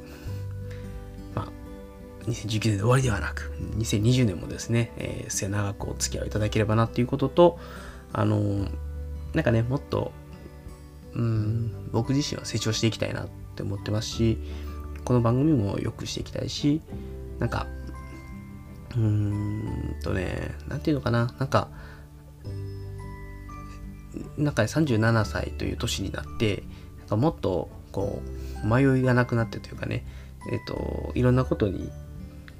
[2.27, 7.59] 2019年で終わりではなく、2020年もですね、えー、末長くお付き合いいただければなっていうことと、
[8.13, 8.71] あのー、
[9.35, 10.13] なんかね、もっと、
[11.15, 14.39] うん、僕自身は成長していきたいなって思ってますし、
[15.05, 16.83] この番組も良くしていきたいし、
[17.39, 17.67] なんか、
[18.93, 21.69] うーんとね、なんていうのかな、なんか、
[24.37, 26.65] なんか37歳という年になって、
[26.99, 28.23] なんかもっとこ
[28.65, 30.05] う、迷いがなくなってというかね、
[30.51, 31.91] えっ、と、いろんなことに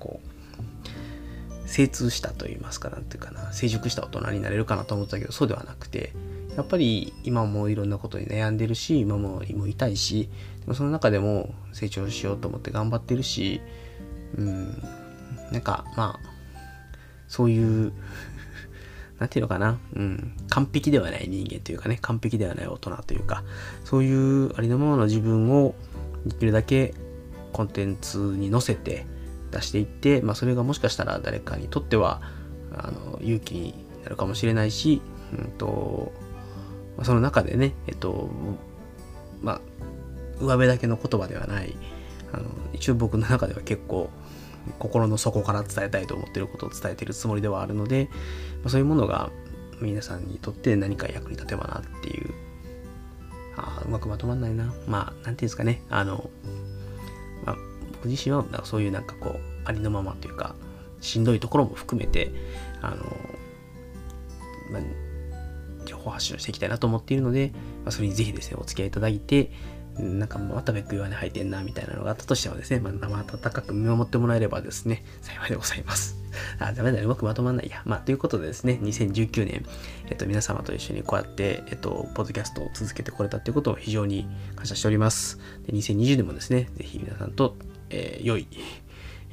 [0.01, 6.13] こう精通したと言いますかなんていうかな成熟した大人になれるかなと思ったけどそうではなくて
[6.57, 10.29] やっぱり今もいろんなことに悩んでるし今もも痛いし
[10.63, 13.61] でもその中でも成長しようと思って頑張ってるし
[14.37, 14.83] うん
[15.53, 16.31] なんかまあ
[17.29, 17.93] そういう
[19.21, 23.45] なんていうのかな、うん、完璧ではない人間というかね、完璧ではない大人というか、
[23.85, 25.75] そういうありのままの自分を
[26.25, 26.95] できるだけ
[27.53, 29.05] コンテンツに載せて、
[29.51, 32.23] 出していって、まあ、それがもしかしたら誰かにとっては
[32.73, 35.03] あの勇気になるかもしれないし、
[35.39, 36.13] うんと
[36.97, 38.31] まあその中でね、えっと、
[39.43, 39.61] まあ、
[40.41, 41.77] 上辺だけの言葉ではない、
[42.33, 44.11] あの一応僕の中では結構
[44.79, 48.09] 心の底から伝えたいと思ってることを伝えてるつもりではあるので、
[48.63, 49.31] まあ、そういうものが
[49.81, 52.31] 皆さんにとって何か役に立てばなっていう、
[53.57, 54.73] あうまくまとまんないな。
[54.87, 56.31] まあ、なんていうんですかね、あの、
[58.01, 60.55] 僕自身はそういうなんかこうありのままというか
[61.01, 62.33] しんどいところも含めて
[62.81, 62.97] あの、
[64.71, 64.83] まあ、
[65.85, 67.53] 情報発信をしていきたいなと思っているので、
[67.85, 69.53] まあ、それにぜひですねお付き合いいただいて
[69.99, 76.17] なんかまたベック岩根履いてんなみたいなのがあったとしてはですね、まあ、生温かく見守ってもらえればですね、幸いでございます。
[76.59, 77.83] あ、ダメだ、うまくまとまんないや。
[77.85, 79.67] まあ、ということでですね、2019年、
[80.09, 85.39] えっと、皆様と一緒にこうやって、えっと、ポッドキャストを続けてこれたっていうことを非常に感謝しております。
[85.67, 87.57] で2020年もですね、ぜひ皆さんと
[87.91, 88.47] えー、良い、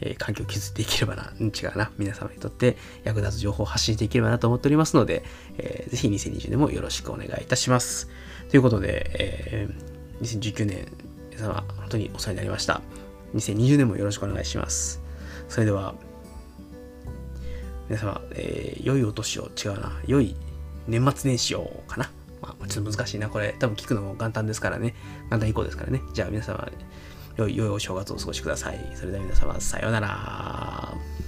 [0.02, 5.24] えー、環境を築いていければな、違うな、皆様にとって役立つ情報を発信していければなと思っておりますので、
[5.58, 8.10] えー、ぜひ2020年もよろしくお願いいたします。
[8.50, 10.88] ということで、えー、2019年、
[11.32, 12.82] 皆様、本当にお世話になりました。
[13.36, 15.02] 2020年もよろしくお願いします。
[15.50, 15.96] それでは、
[17.90, 20.36] 皆様、えー、良いお年を、違うな、良い
[20.88, 22.10] 年末年始をかな。
[22.42, 23.30] まあ、ちょっと難しいな。
[23.30, 24.96] これ、多分聞くのも元旦ですからね。
[25.30, 26.02] 元旦以降ですからね。
[26.14, 26.70] じゃあ皆様、
[27.38, 28.80] 良い良いお正月をお過ごしください。
[28.96, 31.27] それでは皆様、さようなら。